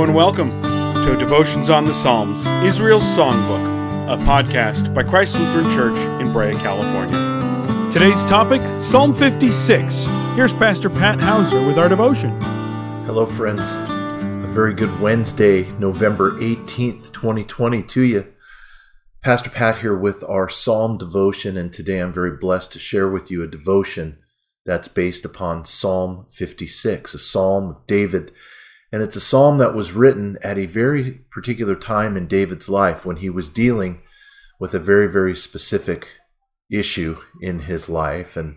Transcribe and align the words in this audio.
And 0.00 0.14
welcome 0.14 0.50
to 0.62 1.14
Devotions 1.18 1.68
on 1.68 1.84
the 1.84 1.92
Psalms, 1.92 2.46
Israel's 2.64 3.04
Songbook, 3.04 3.60
a 4.10 4.16
podcast 4.16 4.94
by 4.94 5.02
Christ 5.02 5.38
Lutheran 5.38 5.70
Church 5.74 5.96
in 6.22 6.32
Brea, 6.32 6.52
California. 6.54 7.90
Today's 7.92 8.24
topic 8.24 8.62
Psalm 8.80 9.12
56. 9.12 10.04
Here's 10.34 10.54
Pastor 10.54 10.88
Pat 10.88 11.20
Hauser 11.20 11.64
with 11.66 11.78
our 11.78 11.88
devotion. 11.90 12.30
Hello, 13.02 13.26
friends. 13.26 13.60
A 13.60 14.48
very 14.48 14.72
good 14.72 14.98
Wednesday, 15.00 15.70
November 15.72 16.32
18th, 16.40 17.12
2020, 17.12 17.82
to 17.82 18.00
you. 18.00 18.32
Pastor 19.22 19.50
Pat 19.50 19.78
here 19.78 19.96
with 19.96 20.24
our 20.24 20.48
Psalm 20.48 20.96
devotion, 20.96 21.58
and 21.58 21.72
today 21.72 21.98
I'm 21.98 22.12
very 22.12 22.38
blessed 22.38 22.72
to 22.72 22.78
share 22.78 23.08
with 23.08 23.30
you 23.30 23.42
a 23.42 23.46
devotion 23.46 24.18
that's 24.64 24.88
based 24.88 25.26
upon 25.26 25.66
Psalm 25.66 26.26
56, 26.30 27.12
a 27.12 27.18
psalm 27.18 27.68
of 27.68 27.86
David 27.86 28.32
and 28.92 29.02
it's 29.02 29.16
a 29.16 29.20
psalm 29.20 29.58
that 29.58 29.74
was 29.74 29.92
written 29.92 30.36
at 30.42 30.58
a 30.58 30.66
very 30.66 31.20
particular 31.30 31.76
time 31.76 32.16
in 32.16 32.26
David's 32.26 32.68
life 32.68 33.06
when 33.06 33.16
he 33.16 33.30
was 33.30 33.48
dealing 33.48 34.02
with 34.58 34.74
a 34.74 34.80
very, 34.80 35.10
very 35.10 35.34
specific 35.36 36.08
issue 36.70 37.18
in 37.40 37.60
his 37.60 37.88
life. 37.88 38.36
And 38.36 38.56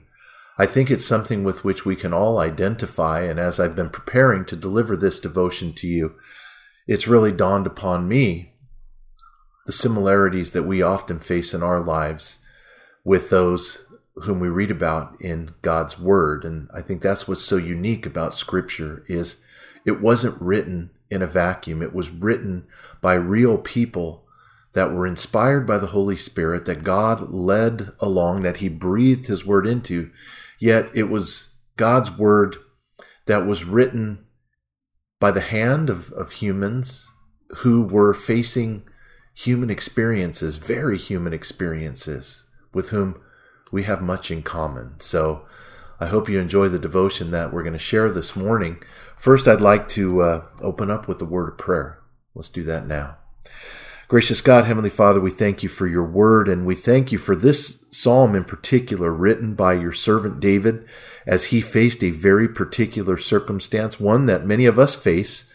I 0.58 0.66
think 0.66 0.90
it's 0.90 1.06
something 1.06 1.44
with 1.44 1.64
which 1.64 1.86
we 1.86 1.96
can 1.96 2.14
all 2.14 2.40
identify. 2.40 3.22
And 3.22 3.40
as 3.40 3.60
I've 3.60 3.76
been 3.76 3.90
preparing 3.90 4.46
to 4.46 4.56
deliver 4.56 4.96
this 4.96 5.20
devotion 5.20 5.74
to 5.74 5.88
you, 5.88 6.16
it's 6.88 7.08
really 7.08 7.32
dawned 7.32 7.68
upon 7.68 8.08
me 8.08 8.54
the 9.66 9.72
similarities 9.72 10.52
that 10.52 10.64
we 10.64 10.82
often 10.82 11.20
face 11.20 11.54
in 11.54 11.64
our 11.64 11.80
lives 11.80 12.40
with 13.06 13.30
those 13.30 13.88
whom 14.16 14.40
we 14.40 14.50
read 14.50 14.72
about 14.72 15.20
in 15.22 15.54
God's 15.62 15.98
word. 15.98 16.44
And 16.44 16.70
I 16.74 16.82
think 16.82 17.02
that's 17.02 17.28
what's 17.28 17.42
so 17.42 17.58
unique 17.58 18.06
about 18.06 18.36
scripture 18.36 19.04
is 19.08 19.42
it 19.86 20.02
wasn't 20.02 20.42
written 20.42 20.92
in 21.10 21.22
a 21.22 21.28
vacuum. 21.28 21.82
It 21.82 21.94
was 21.94 22.10
written 22.10 22.66
by 23.02 23.14
real 23.14 23.58
people 23.58 24.26
that 24.74 24.92
were 24.92 25.06
inspired 25.06 25.68
by 25.68 25.78
the 25.78 25.88
Holy 25.88 26.16
Spirit, 26.16 26.66
that 26.66 26.84
God 26.84 27.32
led 27.32 27.92
along, 28.00 28.42
that 28.42 28.58
He 28.58 28.70
breathed 28.70 29.28
His 29.28 29.46
word 29.46 29.68
into. 29.68 30.12
Yet 30.60 30.90
it 30.94 31.10
was 31.10 31.56
God's 31.78 32.12
word 32.12 32.58
that 33.26 33.46
was 33.46 33.64
written 33.64 34.26
by 35.20 35.32
the 35.32 35.42
hand 35.42 35.90
of, 35.90 36.12
of 36.14 36.34
humans 36.34 37.08
who 37.58 37.84
were 37.84 38.14
facing 38.14 38.84
human 39.34 39.70
experiences, 39.70 40.58
very 40.58 40.98
human 40.98 41.34
experiences, 41.34 42.46
with 42.74 42.90
whom 42.90 43.22
we 43.72 43.84
have 43.84 44.02
much 44.02 44.32
in 44.32 44.42
common. 44.42 44.96
So 45.00 45.46
I 46.04 46.08
hope 46.08 46.28
you 46.28 46.38
enjoy 46.38 46.68
the 46.68 46.80
devotion 46.80 47.32
that 47.32 47.54
we're 47.54 47.64
going 47.64 47.72
to 47.72 47.80
share 47.80 48.12
this 48.12 48.36
morning. 48.36 48.84
First, 49.18 49.48
I'd 49.48 49.62
like 49.62 49.88
to 49.90 50.22
uh, 50.22 50.46
open 50.60 50.92
up 50.92 51.08
with 51.08 51.22
a 51.22 51.26
word 51.26 51.48
of 51.48 51.58
prayer. 51.58 52.04
Let's 52.36 52.50
do 52.50 52.62
that 52.64 52.86
now. 52.86 53.20
Gracious 54.10 54.42
God, 54.42 54.66
Heavenly 54.66 54.90
Father, 54.90 55.22
we 55.22 55.32
thank 55.32 55.64
you 55.64 55.70
for 55.70 55.88
your 55.88 56.04
word 56.04 56.50
and 56.50 56.66
we 56.66 56.76
thank 56.76 57.14
you 57.14 57.18
for 57.18 57.38
this 57.38 57.86
psalm 57.90 58.36
in 58.36 58.44
particular 58.44 59.14
written 59.14 59.56
by 59.56 59.76
your 59.76 59.94
servant 59.94 60.42
David 60.42 60.86
as 61.26 61.46
he 61.46 61.62
faced 61.62 62.04
a 62.04 62.12
very 62.12 62.50
particular 62.50 63.16
circumstance, 63.16 63.98
one 63.98 64.26
that 64.26 64.46
many 64.46 64.66
of 64.66 64.78
us 64.78 64.96
face, 64.96 65.50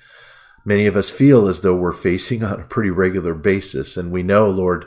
many 0.64 0.86
of 0.86 0.96
us 0.96 1.10
feel 1.10 1.46
as 1.46 1.60
though 1.60 1.76
we're 1.76 1.92
facing 1.92 2.42
on 2.42 2.58
a 2.58 2.64
pretty 2.64 2.88
regular 2.88 3.34
basis. 3.34 3.98
And 3.98 4.10
we 4.10 4.22
know, 4.22 4.48
Lord, 4.48 4.86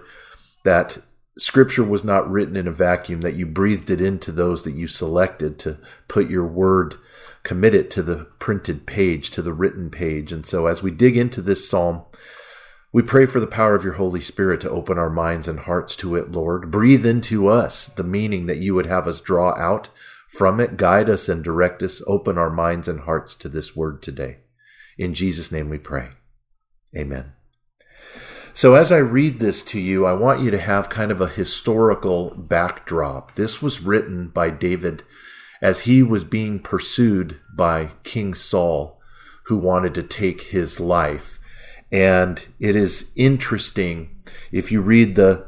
that 0.64 0.98
Scripture 1.42 1.84
was 1.84 2.03
not 2.03 2.30
written 2.30 2.56
in 2.56 2.67
a 2.67 2.72
vacuum, 2.72 3.22
that 3.22 3.34
you 3.34 3.47
breathed 3.47 3.89
it 3.89 4.00
into 4.00 4.31
those 4.31 4.61
that 4.61 4.75
you 4.75 4.86
selected 4.86 5.58
to 5.58 5.80
put 6.08 6.30
your 6.30 6.45
word, 6.45 6.97
commit 7.42 7.73
it 7.73 7.89
to 7.89 8.03
the 8.03 8.28
printed 8.38 8.86
page, 8.86 9.31
to 9.31 9.41
the 9.41 9.52
written 9.52 9.90
page. 9.90 10.31
And 10.31 10.46
so 10.46 10.68
as 10.68 10.84
we 10.84 10.91
dig 10.91 11.18
into 11.18 11.41
this 11.41 11.68
psalm, 11.68 12.03
we 12.94 13.02
pray 13.02 13.25
for 13.25 13.40
the 13.40 13.47
power 13.47 13.74
of 13.74 13.84
your 13.84 13.94
Holy 13.94 14.22
Spirit 14.22 14.62
to 14.62 14.69
open 14.69 15.00
our 15.00 15.09
minds 15.09 15.47
and 15.47 15.62
hearts 15.62 15.96
to 15.96 16.16
it, 16.16 16.31
Lord. 16.31 16.69
Breathe 16.69 17.07
into 17.07 17.47
us 17.47 17.88
the 17.88 18.03
meaning 18.03 18.46
that 18.46 18.59
you 18.59 18.75
would 18.75 18.85
have 18.85 19.08
us 19.08 19.19
draw 19.19 19.58
out 19.58 19.90
from 20.29 20.59
it. 20.59 20.78
Guide 20.78 21.09
us 21.09 21.28
and 21.28 21.44
direct 21.44 21.81
us. 21.81 22.03
Open 22.06 22.38
our 22.38 22.52
minds 22.52 22.88
and 22.88 23.00
hearts 23.00 23.34
to 23.38 23.50
this 23.50 23.75
word 23.75 24.03
today. 24.03 24.41
In 24.96 25.16
Jesus' 25.16 25.52
name 25.52 25.69
we 25.69 25.79
pray. 25.79 26.09
Amen. 26.96 27.34
So, 28.53 28.73
as 28.73 28.91
I 28.91 28.97
read 28.97 29.39
this 29.39 29.63
to 29.66 29.79
you, 29.79 30.06
I 30.06 30.13
want 30.13 30.41
you 30.41 30.51
to 30.51 30.59
have 30.59 30.89
kind 30.89 31.09
of 31.09 31.22
a 31.22 31.29
historical 31.29 32.35
backdrop. 32.38 33.35
This 33.35 33.62
was 33.62 33.81
written 33.81 34.28
by 34.28 34.50
David 34.50 35.03
as 35.62 35.81
he 35.81 36.03
was 36.03 36.25
being 36.25 36.59
pursued 36.59 37.40
by 37.56 37.91
King 38.03 38.34
Saul, 38.34 39.00
who 39.45 39.57
wanted 39.57 39.94
to 39.95 40.03
take 40.03 40.41
his 40.41 40.81
life. 40.81 41.40
And 41.91 42.45
it 42.59 42.75
is 42.75 43.11
interesting 43.16 44.22
if 44.51 44.72
you 44.72 44.81
read 44.81 45.16
the 45.16 45.47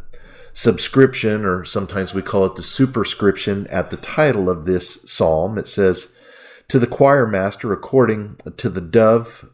subscription, 0.54 1.44
or 1.44 1.66
sometimes 1.66 2.14
we 2.14 2.22
call 2.22 2.46
it 2.46 2.56
the 2.56 2.64
superscription, 2.64 3.68
at 3.68 3.90
the 3.90 3.98
title 3.98 4.50
of 4.50 4.64
this 4.64 5.02
psalm, 5.06 5.58
it 5.58 5.68
says, 5.68 6.14
To 6.70 6.80
the 6.80 6.88
choir 6.88 7.28
master, 7.28 7.74
according 7.74 8.38
to 8.56 8.70
the 8.70 8.82
dove 8.82 9.50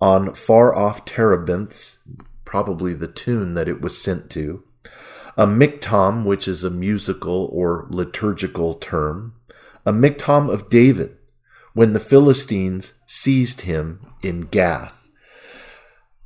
on 0.00 0.34
far 0.34 0.74
off 0.74 1.04
terebinths, 1.04 1.98
probably 2.52 2.92
the 2.92 3.08
tune 3.08 3.54
that 3.54 3.66
it 3.66 3.80
was 3.80 3.96
sent 3.96 4.28
to, 4.28 4.62
a 5.38 5.46
miktam, 5.46 6.22
which 6.22 6.46
is 6.46 6.62
a 6.62 6.68
musical 6.68 7.48
or 7.50 7.86
liturgical 7.88 8.74
term, 8.74 9.32
a 9.86 9.90
miktam 9.92 10.52
of 10.52 10.68
David, 10.68 11.16
when 11.72 11.94
the 11.94 11.98
Philistines 11.98 12.92
seized 13.06 13.62
him 13.62 14.00
in 14.22 14.42
Gath. 14.42 15.08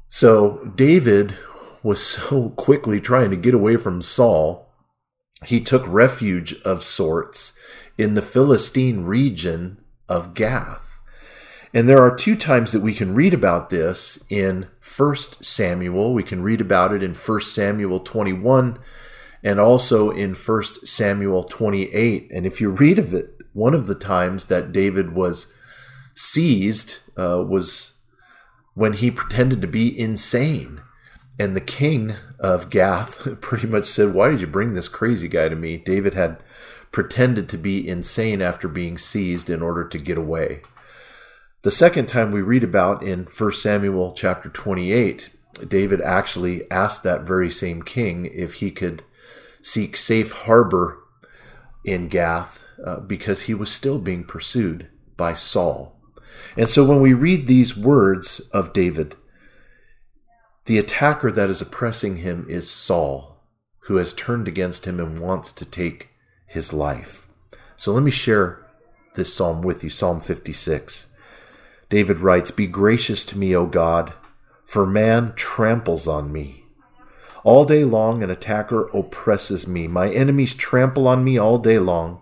So 0.09 0.73
David 0.75 1.37
was 1.85 2.03
so 2.05 2.49
quickly 2.51 3.01
trying 3.01 3.31
to 3.31 3.37
get 3.37 3.55
away 3.55 3.77
from 3.77 4.03
Saul, 4.03 4.69
he 5.45 5.61
took 5.61 5.87
refuge 5.87 6.61
of 6.63 6.83
sorts 6.83 7.57
in 7.97 8.15
the 8.15 8.21
Philistine 8.21 9.05
region 9.05 9.79
of 10.09 10.35
Gath. 10.35 10.96
And 11.77 11.91
there 11.91 12.03
are 12.03 12.17
two 12.17 12.37
times 12.37 12.73
that 12.73 12.81
we 12.81 12.95
can 12.95 13.15
read 13.15 13.35
about 13.35 13.69
this 13.69 14.25
in 14.31 14.67
1 14.97 15.17
Samuel. 15.43 16.15
We 16.15 16.23
can 16.23 16.43
read 16.43 16.63
about 16.63 16.95
it 16.95 17.03
in 17.03 17.13
1 17.13 17.41
Samuel 17.43 18.01
21 18.01 18.79
and 19.45 19.61
also 19.61 20.11
in 20.11 20.33
1 20.33 20.65
Samuel 20.87 21.45
28. 21.45 22.31
And 22.33 22.47
if 22.47 22.63
you 22.63 22.71
read 22.71 22.99
of 22.99 23.13
it, 23.13 23.43
one 23.53 23.75
of 23.75 23.89
the 23.89 23.95
times 23.95 24.47
that 24.47 24.73
David 24.73 25.15
was 25.15 25.53
seized 26.15 26.97
uh, 27.15 27.45
was 27.47 27.99
when 28.73 28.95
he 28.95 29.11
pretended 29.11 29.61
to 29.61 29.69
be 29.69 30.01
insane. 30.01 30.81
And 31.39 31.55
the 31.55 31.61
king 31.61 32.15
of 32.41 32.71
Gath 32.71 33.29
pretty 33.43 33.67
much 33.67 33.85
said, 33.85 34.15
Why 34.15 34.31
did 34.31 34.41
you 34.41 34.47
bring 34.47 34.73
this 34.73 34.89
crazy 34.89 35.29
guy 35.29 35.51
to 35.51 35.57
me? 35.57 35.77
David 35.77 36.15
had 36.15 36.43
pretended 36.91 37.51
to 37.51 37.59
be 37.59 37.87
insane 37.87 38.41
after 38.41 38.67
being 38.67 38.97
seized 38.97 39.51
in 39.51 39.61
order 39.61 39.87
to 39.87 39.99
get 39.99 40.17
away. 40.17 40.63
The 41.63 41.71
second 41.71 42.07
time 42.07 42.31
we 42.31 42.43
read 42.43 42.63
about 42.63 43.03
in 43.03 43.25
1 43.25 43.53
Samuel 43.53 44.13
chapter 44.13 44.49
28, 44.49 45.31
David 45.69 46.01
actually 46.01 46.71
asked 46.71 47.03
that 47.03 47.23
very 47.23 47.51
same 47.51 47.83
king 47.83 48.27
if 48.27 48.55
he 48.55 48.71
could 48.71 49.03
seek 49.63 49.97
safe 49.97 50.33
harbor 50.33 50.99
in 51.85 52.09
Gath 52.09 52.65
uh, 52.85 53.01
because 53.01 53.43
he 53.43 53.55
was 53.55 53.73
still 53.73 53.99
being 53.99 54.25
pursued 54.25 54.89
by 55.17 55.35
Saul. 55.35 55.97
And 56.57 56.69
so 56.69 56.85
when 56.85 57.01
we 57.01 57.15
read 57.15 57.47
these 57.47 57.77
words 57.77 58.41
of 58.53 58.73
David, 58.73 59.17
the 60.67 60.79
attacker 60.79 61.33
that 61.33 61.51
is 61.51 61.63
oppressing 61.63 62.17
him 62.17 62.47
is 62.49 62.71
Saul, 62.71 63.43
who 63.81 63.97
has 63.97 64.13
turned 64.13 64.47
against 64.47 64.85
him 64.85 65.01
and 65.01 65.19
wants 65.19 65.53
to 65.53 65.65
take 65.65 66.11
his 66.47 66.73
life. 66.73 67.29
So 67.77 67.93
let 67.93 68.03
me 68.03 68.11
share 68.11 68.67
this 69.15 69.33
psalm 69.35 69.63
with 69.63 69.83
you 69.83 69.91
Psalm 69.91 70.21
56. 70.21 71.07
David 71.89 72.19
writes, 72.19 72.51
Be 72.51 72.67
gracious 72.67 73.25
to 73.27 73.39
me, 73.39 73.55
O 73.55 73.67
God, 73.67 74.13
for 74.65 74.87
man 74.87 75.33
tramples 75.37 76.09
on 76.09 76.33
me. 76.33 76.65
All 77.45 77.65
day 77.65 77.85
long, 77.85 78.23
an 78.23 78.31
attacker 78.31 78.89
oppresses 78.89 79.69
me. 79.69 79.87
My 79.87 80.11
enemies 80.11 80.55
trample 80.55 81.07
on 81.07 81.23
me 81.23 81.39
all 81.39 81.59
day 81.59 81.79
long, 81.79 82.21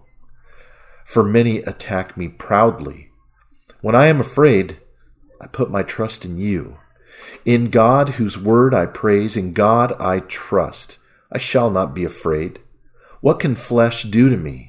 for 1.07 1.23
many 1.23 1.59
attack 1.59 2.17
me 2.17 2.29
proudly. 2.29 3.11
When 3.81 3.95
I 3.95 4.07
am 4.07 4.21
afraid, 4.21 4.79
I 5.41 5.47
put 5.47 5.71
my 5.71 5.83
trust 5.83 6.25
in 6.25 6.39
you. 6.39 6.79
In 7.47 7.71
God, 7.71 8.11
whose 8.11 8.37
word 8.37 8.75
I 8.75 8.85
praise, 8.85 9.37
in 9.37 9.55
God 9.55 9.95
I 9.99 10.21
trust. 10.21 10.99
I 11.33 11.39
shall 11.39 11.71
not 11.71 11.95
be 11.95 12.05
afraid. 12.05 12.61
What 13.21 13.41
can 13.41 13.55
flesh 13.55 14.03
do 14.03 14.29
to 14.29 14.37
me? 14.37 14.69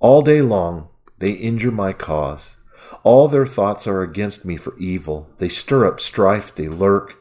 All 0.00 0.22
day 0.22 0.40
long, 0.40 0.88
they 1.18 1.32
injure 1.32 1.70
my 1.70 1.92
cause. 1.92 2.56
All 3.04 3.28
their 3.28 3.46
thoughts 3.46 3.86
are 3.86 4.02
against 4.02 4.46
me 4.46 4.56
for 4.56 4.76
evil. 4.78 5.30
They 5.36 5.50
stir 5.50 5.86
up 5.86 6.00
strife, 6.00 6.54
they 6.54 6.68
lurk, 6.68 7.16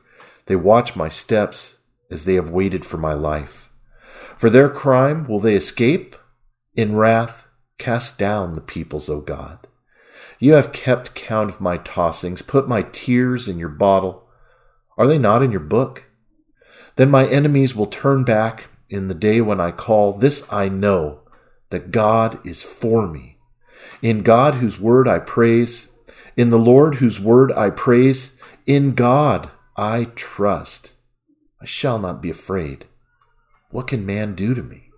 they 0.45 0.56
watch 0.56 0.95
my 0.95 1.09
steps 1.09 1.80
as 2.09 2.24
they 2.24 2.35
have 2.35 2.50
waited 2.50 2.85
for 2.85 2.97
my 2.97 3.13
life. 3.13 3.69
For 4.38 4.50
their 4.50 4.69
crime 4.69 5.27
will 5.27 5.41
they 5.41 5.56
escape? 5.56 6.15
In 6.74 6.95
wrath, 6.95 7.47
cast 7.77 8.18
down 8.18 8.53
the 8.53 8.62
peoples, 8.62 9.09
O 9.09 9.19
God. 9.21 9.68
You 10.39 10.53
have 10.53 10.71
kept 10.71 11.15
count 11.15 11.50
of 11.50 11.62
my 11.62 11.77
tossings, 11.77 12.45
put 12.45 12.68
my 12.68 12.81
tears 12.81 13.47
in 13.47 13.59
your 13.59 13.69
bottle. 13.69 14.27
Are 14.97 15.07
they 15.07 15.18
not 15.18 15.44
in 15.44 15.51
your 15.51 15.59
book? 15.59 16.06
Then 16.95 17.12
my 17.12 17.27
enemies 17.27 17.75
will 17.75 17.88
turn 17.88 18.24
back 18.24 18.69
in 18.89 19.07
the 19.07 19.13
day 19.13 19.41
when 19.41 19.59
I 19.59 19.71
call. 19.71 20.13
This 20.13 20.51
I 20.51 20.69
know, 20.69 21.21
that 21.69 21.91
God 21.91 22.39
is 22.45 22.63
for 22.63 23.07
me. 23.07 23.32
In 24.04 24.22
God, 24.22 24.56
whose 24.56 24.82
word 24.82 25.08
I 25.08 25.20
praise, 25.20 25.90
in 26.36 26.50
the 26.50 26.60
Lord, 26.60 26.96
whose 26.96 27.22
word 27.22 27.54
I 27.54 27.70
praise, 27.70 28.38
in 28.66 28.96
God 28.96 29.50
I 29.78 30.10
trust. 30.16 30.92
I 31.62 31.66
shall 31.66 31.98
not 31.98 32.22
be 32.22 32.30
afraid. 32.30 32.86
What 33.72 33.88
can 33.88 34.06
man 34.06 34.36
do 34.36 34.54
to 34.54 34.62
me? 34.62 34.90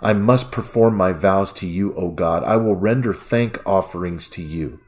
I 0.00 0.14
must 0.14 0.50
perform 0.50 0.96
my 0.96 1.12
vows 1.12 1.52
to 1.54 1.66
you, 1.66 1.94
O 1.94 2.10
God. 2.10 2.42
I 2.42 2.56
will 2.56 2.74
render 2.74 3.12
thank 3.12 3.60
offerings 3.66 4.30
to 4.30 4.42
you. 4.42 4.80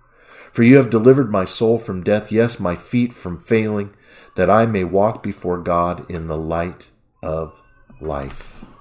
For 0.51 0.63
you 0.63 0.79
have 0.79 0.89
delivered 0.89 1.31
my 1.31 1.45
soul 1.45 1.77
from 1.77 2.03
death, 2.03 2.33
yes, 2.33 2.59
my 2.59 2.77
feet 2.77 3.13
from 3.13 3.41
failing, 3.41 3.95
that 4.37 4.49
I 4.49 4.65
may 4.65 4.85
walk 4.85 5.23
before 5.23 5.59
God 5.59 6.11
in 6.11 6.29
the 6.29 6.37
light 6.39 6.93
of 7.23 7.53
life. 8.01 8.78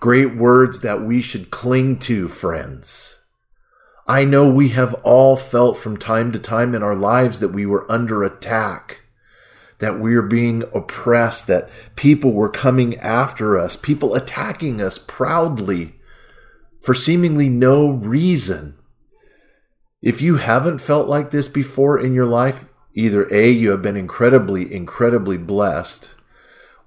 Great 0.00 0.36
words 0.36 0.80
that 0.80 1.02
we 1.02 1.20
should 1.20 1.50
cling 1.50 1.98
to, 1.98 2.28
friends. 2.28 3.16
I 4.06 4.24
know 4.24 4.50
we 4.50 4.70
have 4.70 4.94
all 5.04 5.36
felt 5.36 5.76
from 5.76 5.96
time 5.96 6.32
to 6.32 6.38
time 6.38 6.74
in 6.74 6.82
our 6.82 6.94
lives 6.94 7.40
that 7.40 7.48
we 7.48 7.66
were 7.66 7.90
under 7.90 8.22
attack 8.22 9.00
that 9.78 9.98
we 9.98 10.14
are 10.14 10.22
being 10.22 10.64
oppressed, 10.74 11.46
that 11.46 11.70
people 11.96 12.32
were 12.32 12.48
coming 12.48 12.96
after 12.96 13.56
us, 13.56 13.76
people 13.76 14.14
attacking 14.14 14.80
us 14.80 14.98
proudly 14.98 15.94
for 16.80 16.94
seemingly 16.94 17.48
no 17.48 17.90
reason. 17.90 18.76
If 20.02 20.20
you 20.20 20.36
haven't 20.36 20.80
felt 20.80 21.08
like 21.08 21.30
this 21.30 21.48
before 21.48 21.98
in 21.98 22.12
your 22.12 22.26
life, 22.26 22.66
either 22.94 23.32
A, 23.32 23.50
you 23.50 23.70
have 23.70 23.82
been 23.82 23.96
incredibly, 23.96 24.72
incredibly 24.72 25.36
blessed, 25.36 26.14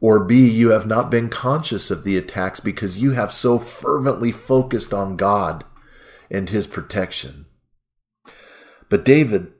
or 0.01 0.19
B, 0.19 0.49
you 0.49 0.69
have 0.69 0.87
not 0.87 1.11
been 1.11 1.29
conscious 1.29 1.91
of 1.91 2.03
the 2.03 2.17
attacks 2.17 2.59
because 2.59 2.97
you 2.97 3.11
have 3.11 3.31
so 3.31 3.59
fervently 3.59 4.31
focused 4.31 4.93
on 4.93 5.15
God 5.15 5.63
and 6.29 6.49
His 6.49 6.65
protection. 6.65 7.45
But 8.89 9.05
David, 9.05 9.53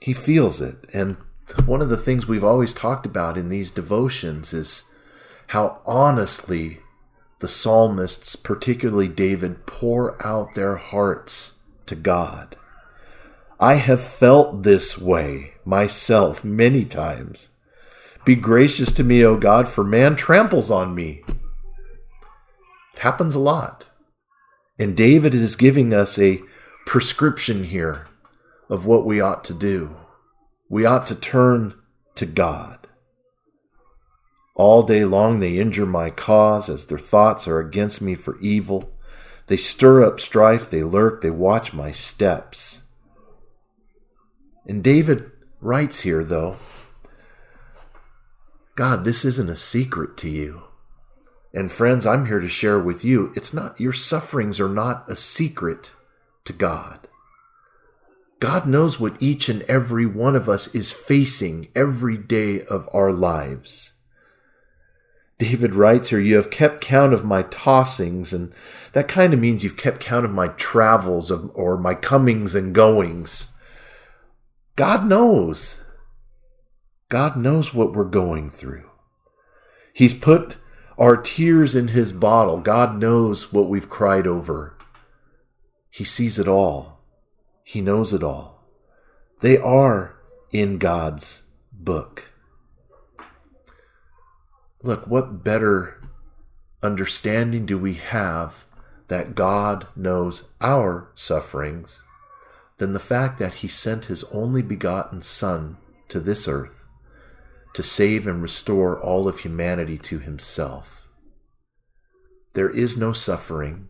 he 0.00 0.12
feels 0.12 0.60
it, 0.60 0.76
and 0.92 1.16
one 1.64 1.80
of 1.80 1.88
the 1.88 1.96
things 1.96 2.28
we've 2.28 2.44
always 2.44 2.72
talked 2.72 3.06
about 3.06 3.38
in 3.38 3.48
these 3.48 3.70
devotions 3.70 4.52
is 4.52 4.92
how 5.48 5.80
honestly 5.86 6.80
the 7.40 7.48
psalmists, 7.48 8.36
particularly 8.36 9.08
David, 9.08 9.66
pour 9.66 10.24
out 10.24 10.54
their 10.54 10.76
hearts 10.76 11.54
to 11.86 11.94
God. 11.94 12.56
I 13.58 13.74
have 13.74 14.02
felt 14.02 14.62
this 14.62 14.98
way 14.98 15.54
myself 15.64 16.44
many 16.44 16.84
times. 16.84 17.48
Be 18.26 18.34
gracious 18.34 18.90
to 18.90 19.04
me, 19.04 19.24
O 19.24 19.36
God, 19.36 19.68
for 19.68 19.84
man 19.84 20.16
tramples 20.16 20.68
on 20.68 20.96
me. 20.96 21.22
It 22.94 22.98
happens 22.98 23.36
a 23.36 23.38
lot. 23.38 23.88
And 24.80 24.96
David 24.96 25.32
is 25.32 25.54
giving 25.54 25.94
us 25.94 26.18
a 26.18 26.42
prescription 26.86 27.62
here 27.64 28.08
of 28.68 28.84
what 28.84 29.06
we 29.06 29.20
ought 29.20 29.44
to 29.44 29.54
do. 29.54 29.94
We 30.68 30.84
ought 30.84 31.06
to 31.06 31.14
turn 31.14 31.74
to 32.16 32.26
God. 32.26 32.88
All 34.56 34.82
day 34.82 35.04
long 35.04 35.38
they 35.38 35.58
injure 35.58 35.86
my 35.86 36.10
cause 36.10 36.68
as 36.68 36.86
their 36.86 36.98
thoughts 36.98 37.46
are 37.46 37.60
against 37.60 38.02
me 38.02 38.16
for 38.16 38.40
evil. 38.40 38.92
They 39.46 39.56
stir 39.56 40.02
up 40.04 40.18
strife, 40.18 40.68
they 40.68 40.82
lurk, 40.82 41.22
they 41.22 41.30
watch 41.30 41.72
my 41.72 41.92
steps. 41.92 42.82
And 44.66 44.82
David 44.82 45.30
writes 45.60 46.00
here, 46.00 46.24
though, 46.24 46.56
God, 48.76 49.04
this 49.04 49.24
isn't 49.24 49.48
a 49.48 49.56
secret 49.56 50.16
to 50.18 50.28
you. 50.28 50.62
And 51.54 51.72
friends, 51.72 52.04
I'm 52.04 52.26
here 52.26 52.40
to 52.40 52.48
share 52.48 52.78
with 52.78 53.04
you, 53.04 53.32
it's 53.34 53.54
not, 53.54 53.80
your 53.80 53.94
sufferings 53.94 54.60
are 54.60 54.68
not 54.68 55.10
a 55.10 55.16
secret 55.16 55.94
to 56.44 56.52
God. 56.52 57.08
God 58.38 58.66
knows 58.66 59.00
what 59.00 59.16
each 59.18 59.48
and 59.48 59.62
every 59.62 60.04
one 60.04 60.36
of 60.36 60.46
us 60.46 60.68
is 60.74 60.92
facing 60.92 61.68
every 61.74 62.18
day 62.18 62.62
of 62.62 62.86
our 62.92 63.10
lives. 63.10 63.94
David 65.38 65.74
writes 65.74 66.10
here, 66.10 66.20
You 66.20 66.36
have 66.36 66.50
kept 66.50 66.82
count 66.82 67.14
of 67.14 67.24
my 67.24 67.44
tossings, 67.44 68.34
and 68.34 68.52
that 68.92 69.08
kind 69.08 69.32
of 69.32 69.40
means 69.40 69.64
you've 69.64 69.78
kept 69.78 70.00
count 70.00 70.26
of 70.26 70.32
my 70.32 70.48
travels 70.48 71.30
of, 71.30 71.50
or 71.54 71.78
my 71.78 71.94
comings 71.94 72.54
and 72.54 72.74
goings. 72.74 73.54
God 74.76 75.06
knows. 75.06 75.85
God 77.08 77.36
knows 77.36 77.72
what 77.72 77.92
we're 77.92 78.04
going 78.04 78.50
through. 78.50 78.90
He's 79.92 80.14
put 80.14 80.56
our 80.98 81.16
tears 81.16 81.76
in 81.76 81.88
His 81.88 82.12
bottle. 82.12 82.58
God 82.58 82.98
knows 82.98 83.52
what 83.52 83.68
we've 83.68 83.88
cried 83.88 84.26
over. 84.26 84.76
He 85.88 86.04
sees 86.04 86.38
it 86.38 86.48
all. 86.48 87.00
He 87.62 87.80
knows 87.80 88.12
it 88.12 88.24
all. 88.24 88.64
They 89.40 89.56
are 89.56 90.16
in 90.50 90.78
God's 90.78 91.42
book. 91.72 92.32
Look, 94.82 95.06
what 95.06 95.44
better 95.44 96.00
understanding 96.82 97.66
do 97.66 97.78
we 97.78 97.94
have 97.94 98.64
that 99.08 99.36
God 99.36 99.86
knows 99.94 100.48
our 100.60 101.12
sufferings 101.14 102.02
than 102.78 102.92
the 102.92 103.00
fact 103.00 103.38
that 103.38 103.56
He 103.56 103.68
sent 103.68 104.06
His 104.06 104.24
only 104.24 104.62
begotten 104.62 105.22
Son 105.22 105.76
to 106.08 106.18
this 106.18 106.48
earth 106.48 106.85
to 107.76 107.82
save 107.82 108.26
and 108.26 108.40
restore 108.40 108.98
all 108.98 109.28
of 109.28 109.40
humanity 109.40 109.98
to 109.98 110.18
Himself? 110.18 111.06
There 112.54 112.70
is 112.70 112.96
no 112.96 113.12
suffering 113.12 113.88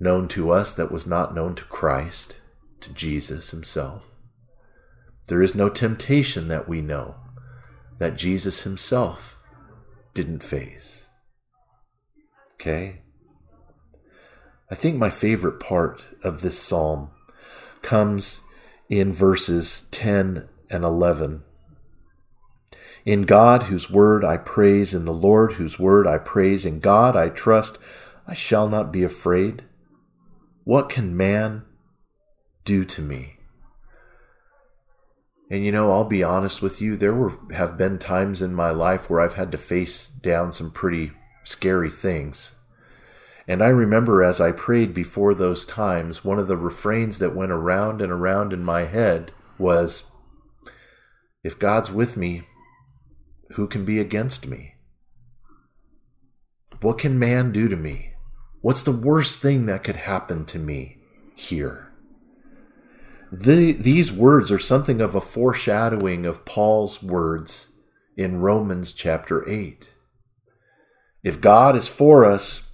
known 0.00 0.26
to 0.28 0.50
us 0.50 0.72
that 0.72 0.90
was 0.90 1.06
not 1.06 1.34
known 1.34 1.54
to 1.54 1.64
Christ, 1.64 2.38
to 2.80 2.90
Jesus 2.94 3.50
himself. 3.50 4.08
There 5.28 5.42
is 5.42 5.54
no 5.54 5.68
temptation 5.68 6.48
that 6.48 6.66
we 6.66 6.80
know 6.80 7.16
that 7.98 8.16
Jesus 8.16 8.62
himself 8.62 9.36
didn't 10.14 10.42
face. 10.42 11.08
Okay? 12.54 13.02
I 14.70 14.74
think 14.74 14.96
my 14.96 15.10
favorite 15.10 15.60
part 15.60 16.02
of 16.24 16.40
this 16.40 16.58
psalm 16.58 17.10
comes 17.82 18.40
in 18.88 19.12
verses 19.12 19.88
10 19.90 20.48
and 20.70 20.84
11. 20.84 21.42
In 23.04 23.22
God, 23.22 23.64
whose 23.64 23.90
word 23.90 24.24
I 24.24 24.36
praise, 24.36 24.92
in 24.92 25.04
the 25.04 25.12
Lord, 25.12 25.52
whose 25.52 25.78
word 25.78 26.06
I 26.06 26.18
praise, 26.18 26.66
in 26.66 26.80
God 26.80 27.16
I 27.16 27.28
trust, 27.28 27.78
I 28.26 28.34
shall 28.34 28.68
not 28.68 28.92
be 28.92 29.02
afraid. 29.02 29.64
What 30.64 30.88
can 30.88 31.16
man 31.16 31.64
do 32.64 32.84
to 32.84 33.02
me? 33.02 33.36
And 35.50 35.64
you 35.64 35.72
know, 35.72 35.90
I'll 35.90 36.04
be 36.04 36.22
honest 36.22 36.62
with 36.62 36.80
you, 36.80 36.96
there 36.96 37.14
were 37.14 37.32
have 37.52 37.76
been 37.76 37.98
times 37.98 38.40
in 38.40 38.54
my 38.54 38.70
life 38.70 39.10
where 39.10 39.20
I've 39.20 39.34
had 39.34 39.50
to 39.52 39.58
face 39.58 40.06
down 40.06 40.52
some 40.52 40.70
pretty 40.70 41.10
scary 41.42 41.90
things. 41.90 42.54
And 43.48 43.62
I 43.62 43.68
remember 43.68 44.22
as 44.22 44.40
I 44.40 44.52
prayed 44.52 44.94
before 44.94 45.34
those 45.34 45.66
times, 45.66 46.24
one 46.24 46.38
of 46.38 46.46
the 46.46 46.56
refrains 46.56 47.18
that 47.18 47.34
went 47.34 47.50
around 47.50 48.00
and 48.00 48.12
around 48.12 48.52
in 48.52 48.62
my 48.62 48.84
head 48.84 49.32
was 49.58 50.04
If 51.42 51.58
God's 51.58 51.90
with 51.90 52.16
me, 52.16 52.42
who 53.52 53.66
can 53.66 53.84
be 53.84 53.98
against 53.98 54.46
me? 54.46 54.74
What 56.80 56.98
can 56.98 57.18
man 57.18 57.52
do 57.52 57.68
to 57.68 57.76
me? 57.76 58.14
What's 58.60 58.82
the 58.82 58.92
worst 58.92 59.40
thing 59.40 59.66
that 59.66 59.84
could 59.84 59.96
happen 59.96 60.44
to 60.46 60.58
me 60.58 60.98
here? 61.34 61.92
The, 63.32 63.72
these 63.72 64.10
words 64.10 64.50
are 64.50 64.58
something 64.58 65.00
of 65.00 65.14
a 65.14 65.20
foreshadowing 65.20 66.26
of 66.26 66.44
Paul's 66.44 67.02
words 67.02 67.72
in 68.16 68.40
Romans 68.40 68.92
chapter 68.92 69.48
8. 69.48 69.94
If 71.22 71.40
God 71.40 71.76
is 71.76 71.88
for 71.88 72.24
us, 72.24 72.70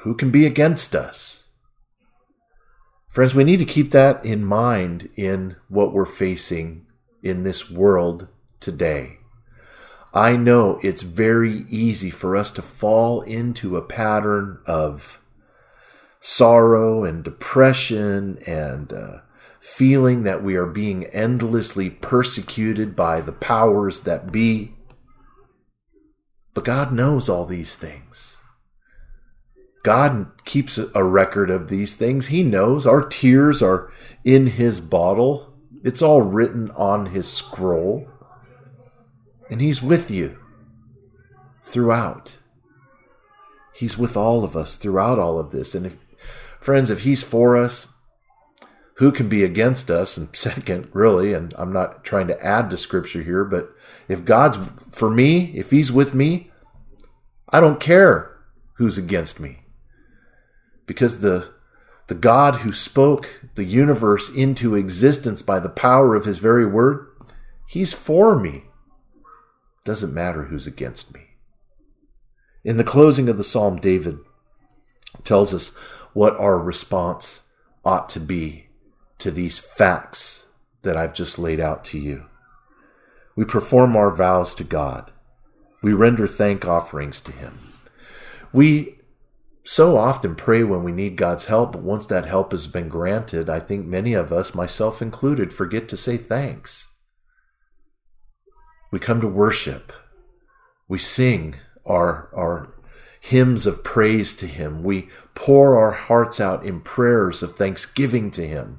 who 0.00 0.14
can 0.14 0.30
be 0.30 0.46
against 0.46 0.94
us? 0.94 1.48
Friends, 3.08 3.34
we 3.34 3.44
need 3.44 3.58
to 3.58 3.64
keep 3.64 3.90
that 3.90 4.24
in 4.24 4.44
mind 4.44 5.08
in 5.16 5.56
what 5.68 5.92
we're 5.92 6.04
facing 6.04 6.86
in 7.22 7.42
this 7.42 7.70
world 7.70 8.28
today. 8.60 9.15
I 10.16 10.34
know 10.38 10.80
it's 10.82 11.02
very 11.02 11.66
easy 11.68 12.08
for 12.08 12.38
us 12.38 12.50
to 12.52 12.62
fall 12.62 13.20
into 13.20 13.76
a 13.76 13.82
pattern 13.82 14.60
of 14.64 15.20
sorrow 16.20 17.04
and 17.04 17.22
depression 17.22 18.38
and 18.46 18.94
uh, 18.94 19.18
feeling 19.60 20.22
that 20.22 20.42
we 20.42 20.56
are 20.56 20.64
being 20.64 21.04
endlessly 21.08 21.90
persecuted 21.90 22.96
by 22.96 23.20
the 23.20 23.32
powers 23.32 24.00
that 24.00 24.32
be. 24.32 24.72
But 26.54 26.64
God 26.64 26.94
knows 26.94 27.28
all 27.28 27.44
these 27.44 27.76
things. 27.76 28.38
God 29.84 30.30
keeps 30.46 30.78
a 30.78 31.04
record 31.04 31.50
of 31.50 31.68
these 31.68 31.94
things. 31.94 32.28
He 32.28 32.42
knows 32.42 32.86
our 32.86 33.06
tears 33.06 33.60
are 33.60 33.92
in 34.24 34.46
His 34.46 34.80
bottle, 34.80 35.52
it's 35.84 36.00
all 36.00 36.22
written 36.22 36.70
on 36.70 37.06
His 37.06 37.30
scroll. 37.30 38.08
And 39.50 39.60
He's 39.60 39.82
with 39.82 40.10
you 40.10 40.38
throughout. 41.62 42.38
He's 43.74 43.98
with 43.98 44.16
all 44.16 44.44
of 44.44 44.56
us 44.56 44.76
throughout 44.76 45.18
all 45.18 45.38
of 45.38 45.50
this. 45.50 45.74
And 45.74 45.86
if, 45.86 45.96
friends, 46.60 46.90
if 46.90 47.00
He's 47.00 47.22
for 47.22 47.56
us, 47.56 47.92
who 48.96 49.12
can 49.12 49.28
be 49.28 49.44
against 49.44 49.90
us? 49.90 50.16
And 50.16 50.34
second, 50.36 50.88
really, 50.92 51.34
and 51.34 51.54
I'm 51.58 51.72
not 51.72 52.04
trying 52.04 52.28
to 52.28 52.44
add 52.44 52.70
to 52.70 52.76
Scripture 52.76 53.22
here, 53.22 53.44
but 53.44 53.70
if 54.08 54.24
God's 54.24 54.58
for 54.90 55.10
me, 55.10 55.56
if 55.56 55.70
He's 55.70 55.92
with 55.92 56.14
me, 56.14 56.50
I 57.50 57.60
don't 57.60 57.80
care 57.80 58.36
who's 58.74 58.98
against 58.98 59.40
me 59.40 59.60
because 60.86 61.20
the 61.20 61.54
the 62.08 62.14
God 62.14 62.56
who 62.56 62.72
spoke 62.72 63.40
the 63.56 63.64
universe 63.64 64.32
into 64.32 64.76
existence 64.76 65.42
by 65.42 65.58
the 65.58 65.68
power 65.68 66.14
of 66.14 66.24
his 66.24 66.38
very 66.38 66.64
word, 66.64 67.08
he's 67.66 67.92
for 67.92 68.38
me. 68.38 68.64
Doesn't 69.86 70.12
matter 70.12 70.42
who's 70.42 70.66
against 70.66 71.14
me. 71.14 71.36
In 72.64 72.76
the 72.76 72.82
closing 72.82 73.28
of 73.28 73.38
the 73.38 73.44
psalm, 73.44 73.76
David 73.76 74.18
tells 75.22 75.54
us 75.54 75.76
what 76.12 76.36
our 76.38 76.58
response 76.58 77.44
ought 77.84 78.08
to 78.08 78.18
be 78.18 78.66
to 79.18 79.30
these 79.30 79.60
facts 79.60 80.46
that 80.82 80.96
I've 80.96 81.14
just 81.14 81.38
laid 81.38 81.60
out 81.60 81.84
to 81.84 81.98
you. 81.98 82.26
We 83.36 83.44
perform 83.44 83.94
our 83.94 84.10
vows 84.10 84.56
to 84.56 84.64
God. 84.64 85.12
We 85.82 85.92
render 85.92 86.26
thank 86.26 86.64
offerings 86.64 87.20
to 87.20 87.30
Him. 87.30 87.56
We 88.52 88.98
so 89.62 89.96
often 89.96 90.34
pray 90.34 90.64
when 90.64 90.82
we 90.82 90.90
need 90.90 91.14
God's 91.14 91.46
help, 91.46 91.70
but 91.70 91.82
once 91.82 92.06
that 92.06 92.26
help 92.26 92.50
has 92.50 92.66
been 92.66 92.88
granted, 92.88 93.48
I 93.48 93.60
think 93.60 93.86
many 93.86 94.14
of 94.14 94.32
us, 94.32 94.52
myself 94.52 95.00
included, 95.00 95.52
forget 95.52 95.88
to 95.90 95.96
say 95.96 96.16
thanks. 96.16 96.88
We 98.90 98.98
come 98.98 99.20
to 99.20 99.28
worship. 99.28 99.92
We 100.88 100.98
sing 100.98 101.56
our, 101.84 102.30
our 102.34 102.74
hymns 103.20 103.66
of 103.66 103.82
praise 103.82 104.36
to 104.36 104.46
Him. 104.46 104.82
We 104.82 105.08
pour 105.34 105.76
our 105.76 105.92
hearts 105.92 106.40
out 106.40 106.64
in 106.64 106.80
prayers 106.80 107.42
of 107.42 107.56
thanksgiving 107.56 108.30
to 108.32 108.46
Him. 108.46 108.78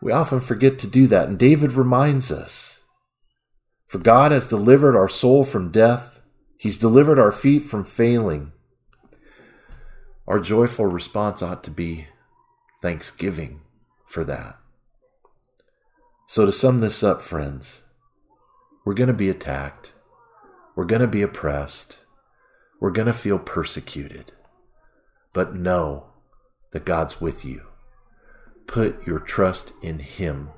We 0.00 0.12
often 0.12 0.40
forget 0.40 0.78
to 0.80 0.86
do 0.86 1.06
that, 1.08 1.28
and 1.28 1.38
David 1.38 1.72
reminds 1.72 2.30
us 2.30 2.82
For 3.88 3.98
God 3.98 4.30
has 4.30 4.48
delivered 4.48 4.96
our 4.96 5.08
soul 5.08 5.42
from 5.42 5.70
death, 5.70 6.22
He's 6.58 6.78
delivered 6.78 7.18
our 7.18 7.32
feet 7.32 7.64
from 7.64 7.84
failing. 7.84 8.52
Our 10.26 10.40
joyful 10.40 10.86
response 10.86 11.42
ought 11.42 11.62
to 11.64 11.70
be 11.70 12.08
thanksgiving 12.82 13.60
for 14.06 14.24
that. 14.24 14.58
So, 16.26 16.46
to 16.46 16.52
sum 16.52 16.80
this 16.80 17.04
up, 17.04 17.22
friends, 17.22 17.82
we're 18.86 18.94
going 18.94 19.08
to 19.08 19.12
be 19.12 19.28
attacked. 19.28 19.92
We're 20.76 20.84
going 20.84 21.00
to 21.02 21.08
be 21.08 21.20
oppressed. 21.20 22.04
We're 22.78 22.92
going 22.92 23.08
to 23.08 23.12
feel 23.12 23.40
persecuted. 23.40 24.30
But 25.32 25.56
know 25.56 26.06
that 26.70 26.84
God's 26.84 27.20
with 27.20 27.44
you. 27.44 27.62
Put 28.68 29.04
your 29.04 29.18
trust 29.18 29.72
in 29.82 29.98
Him. 29.98 30.50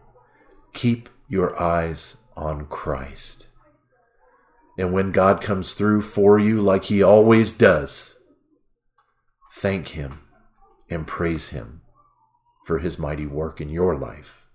Keep 0.75 1.09
your 1.27 1.59
eyes 1.59 2.19
on 2.37 2.67
Christ. 2.67 3.47
And 4.77 4.93
when 4.93 5.11
God 5.11 5.41
comes 5.41 5.73
through 5.73 6.03
for 6.03 6.39
you 6.39 6.61
like 6.61 6.85
He 6.85 7.03
always 7.03 7.55
does, 7.55 8.15
thank 9.55 9.89
Him 9.89 10.21
and 10.91 11.07
praise 11.07 11.49
Him 11.49 11.81
for 12.67 12.81
His 12.81 12.99
mighty 12.99 13.27
work 13.27 13.59
in 13.59 13.71
your 13.71 13.97
life. 13.97 14.49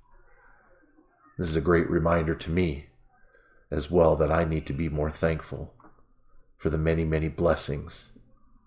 This 1.40 1.50
is 1.50 1.56
a 1.56 1.62
great 1.62 1.90
reminder 1.90 2.36
to 2.36 2.52
me 2.52 2.90
as 3.74 3.90
well 3.90 4.16
that 4.16 4.32
I 4.32 4.46
need 4.46 4.66
to 4.68 4.74
be 4.74 4.88
more 4.88 5.12
thankful 5.12 5.74
for 6.56 6.70
the 6.70 6.78
many, 6.78 7.04
many 7.04 7.28
blessings 7.28 8.12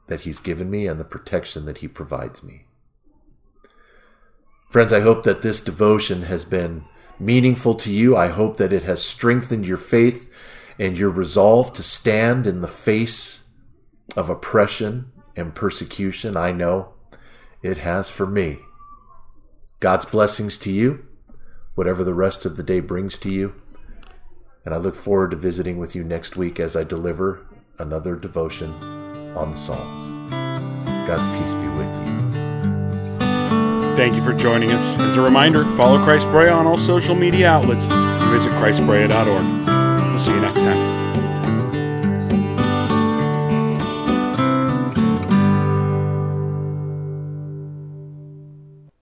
that 0.09 0.23
He's 0.23 0.41
given 0.41 0.71
me 0.71 0.87
and 0.87 0.99
the 0.99 1.05
protection 1.05 1.65
that 1.65 1.79
He 1.79 1.89
provides 1.89 2.43
me. 2.43 2.65
Friends, 4.69 4.93
I 4.93 5.01
hope 5.01 5.23
that 5.23 5.43
this 5.43 5.63
devotion 5.63 6.23
has 6.23 6.45
been 6.45 6.85
meaningful 7.19 7.75
to 7.77 7.91
you. 7.91 8.17
I 8.17 8.29
hope 8.29 8.57
that 8.57 8.73
it 8.73 8.83
has 8.83 9.03
strengthened 9.03 9.67
your 9.67 9.77
faith 9.77 10.31
and 10.79 10.99
your 10.99 11.11
resolve 11.11 11.73
to 11.75 11.83
stand 11.83 12.47
in 12.47 12.61
the 12.61 12.69
face 12.69 13.45
of 14.17 14.29
oppression 14.29 15.13
and 15.37 15.55
persecution, 15.55 16.37
I 16.37 16.53
know 16.53 16.95
it 17.63 17.79
has 17.79 18.11
for 18.11 18.27
me. 18.27 18.59
God's 19.81 20.07
blessings 20.07 20.59
to 20.59 20.71
you, 20.71 21.05
whatever 21.75 22.03
the 22.03 22.15
rest 22.15 22.45
of 22.45 22.57
the 22.57 22.63
day 22.63 22.81
brings 22.81 23.19
to 23.21 23.33
you. 23.33 23.55
And 24.66 24.75
I 24.75 24.78
look 24.78 24.96
forward 24.96 25.30
to 25.30 25.37
visiting 25.37 25.78
with 25.78 25.94
you 25.94 26.02
next 26.02 26.37
week 26.37 26.58
as 26.58 26.75
I 26.75 26.82
deliver 26.82 27.46
another 27.78 28.16
devotion 28.16 28.73
on 29.37 29.50
the 29.50 29.56
Psalms. 29.56 30.30
God's 31.06 31.28
peace 31.38 31.54
be 31.54 31.68
with 31.78 32.06
you. 32.06 32.16
Thank 33.96 34.16
you 34.16 34.25
for 34.25 34.32
joining 34.32 34.73
us. 34.73 35.00
As 35.00 35.16
a 35.16 35.20
reminder, 35.20 35.64
follow 35.76 36.02
Christ 36.02 36.26
Brea 36.30 36.49
on 36.49 36.66
all 36.66 36.76
social 36.76 37.14
media 37.14 37.49
outlets 37.49 37.87
and 37.88 38.30
visit 38.30 38.50
christbrea.org. 38.52 39.65